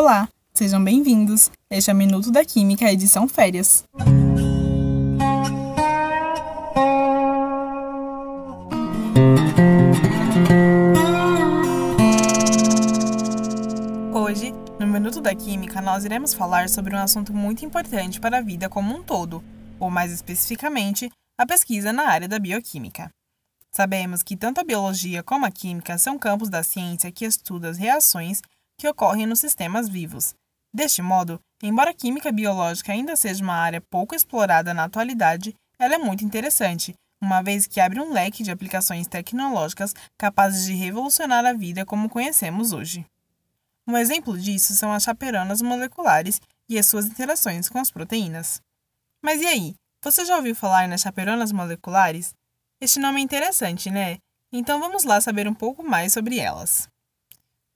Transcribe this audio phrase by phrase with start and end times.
[0.00, 1.50] Olá, sejam bem-vindos.
[1.68, 3.84] Este é o Minuto da Química, edição Férias.
[14.14, 18.40] Hoje, no Minuto da Química, nós iremos falar sobre um assunto muito importante para a
[18.40, 19.42] vida como um todo,
[19.80, 23.10] ou mais especificamente, a pesquisa na área da bioquímica.
[23.72, 27.78] Sabemos que tanto a biologia como a química são campos da ciência que estudam as
[27.78, 28.40] reações
[28.78, 30.34] que ocorrem nos sistemas vivos.
[30.72, 35.94] Deste modo, embora a química biológica ainda seja uma área pouco explorada na atualidade, ela
[35.94, 41.44] é muito interessante, uma vez que abre um leque de aplicações tecnológicas capazes de revolucionar
[41.44, 43.04] a vida como conhecemos hoje.
[43.86, 48.60] Um exemplo disso são as chaperonas moleculares e as suas interações com as proteínas.
[49.22, 49.74] Mas e aí?
[50.04, 52.32] Você já ouviu falar nas chaperonas moleculares?
[52.80, 54.18] Este nome é interessante, né?
[54.52, 56.88] Então vamos lá saber um pouco mais sobre elas.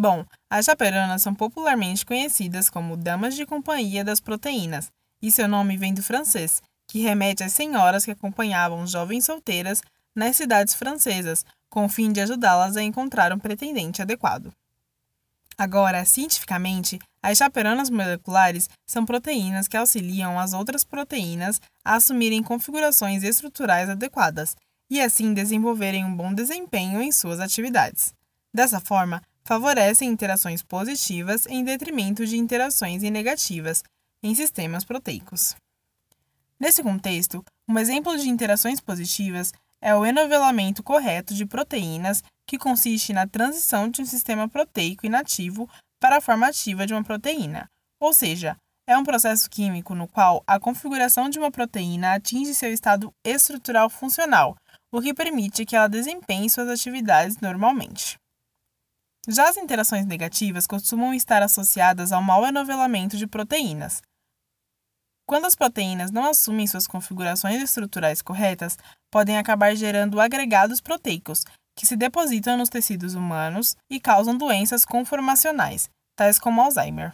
[0.00, 5.76] Bom, as chaperonas são popularmente conhecidas como damas de companhia das proteínas, e seu nome
[5.76, 9.82] vem do francês, que remete às senhoras que acompanhavam jovens solteiras
[10.14, 14.52] nas cidades francesas, com o fim de ajudá-las a encontrar um pretendente adequado.
[15.58, 23.24] Agora, cientificamente, as chaperonas moleculares são proteínas que auxiliam as outras proteínas a assumirem configurações
[23.24, 24.54] estruturais adequadas
[24.88, 28.14] e assim desenvolverem um bom desempenho em suas atividades.
[28.54, 33.82] Dessa forma, favorecem interações positivas em detrimento de interações negativas
[34.22, 35.56] em sistemas proteicos.
[36.60, 43.14] Nesse contexto, um exemplo de interações positivas é o enovelamento correto de proteínas, que consiste
[43.14, 45.66] na transição de um sistema proteico inativo
[45.98, 48.54] para a forma ativa de uma proteína, ou seja,
[48.86, 53.88] é um processo químico no qual a configuração de uma proteína atinge seu estado estrutural
[53.88, 54.58] funcional,
[54.92, 58.18] o que permite que ela desempenhe suas atividades normalmente.
[59.30, 64.00] Já as interações negativas costumam estar associadas ao mau enovelamento de proteínas.
[65.26, 68.78] Quando as proteínas não assumem suas configurações estruturais corretas,
[69.10, 71.44] podem acabar gerando agregados proteicos,
[71.76, 77.12] que se depositam nos tecidos humanos e causam doenças conformacionais, tais como Alzheimer.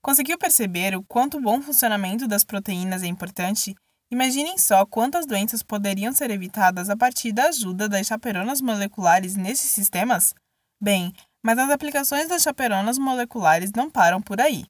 [0.00, 3.74] Conseguiu perceber o quanto o bom funcionamento das proteínas é importante?
[4.10, 9.70] Imaginem só quantas doenças poderiam ser evitadas a partir da ajuda das chaperonas moleculares nesses
[9.70, 10.34] sistemas?
[10.80, 14.64] Bem, mas as aplicações das chaperonas moleculares não param por aí.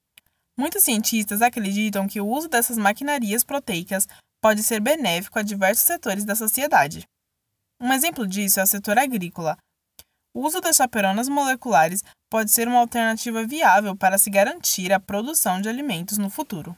[0.59, 4.09] Muitos cientistas acreditam que o uso dessas maquinarias proteicas
[4.43, 7.06] pode ser benéfico a diversos setores da sociedade.
[7.81, 9.56] Um exemplo disso é o setor agrícola.
[10.34, 15.60] O uso das chaperonas moleculares pode ser uma alternativa viável para se garantir a produção
[15.60, 16.77] de alimentos no futuro.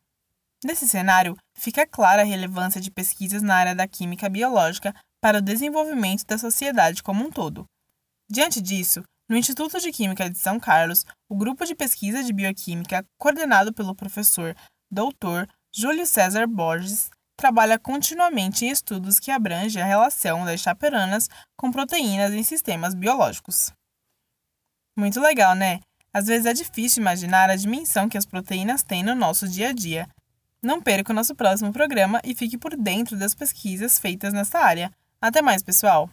[0.64, 5.42] Nesse cenário, fica clara a relevância de pesquisas na área da química biológica para o
[5.42, 7.64] desenvolvimento da sociedade como um todo.
[8.30, 13.04] Diante disso, no Instituto de Química de São Carlos, o grupo de pesquisa de bioquímica,
[13.18, 14.54] coordenado pelo professor
[14.90, 15.48] Dr.
[15.74, 22.32] Júlio César Borges, trabalha continuamente em estudos que abrangem a relação das chaperonas com proteínas
[22.32, 23.72] em sistemas biológicos.
[24.96, 25.80] Muito legal, né?
[26.12, 29.72] Às vezes é difícil imaginar a dimensão que as proteínas têm no nosso dia a
[29.72, 30.06] dia.
[30.62, 34.92] Não perca o nosso próximo programa e fique por dentro das pesquisas feitas nessa área.
[35.20, 36.10] Até mais, pessoal!